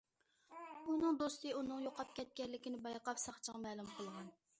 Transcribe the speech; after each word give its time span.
ئۇنىڭ 0.93 1.19
دوستى 1.19 1.51
ئۇنىڭ 1.59 1.83
يوقاپ 1.87 2.15
كەتكەنلىكىنى 2.21 2.81
بايقاپ 2.87 3.21
ساقچىغا 3.25 3.63
مەلۇم 3.67 3.93
قىلغان. 4.01 4.33